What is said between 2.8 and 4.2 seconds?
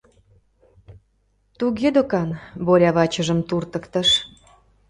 вачыжым туртыктыш.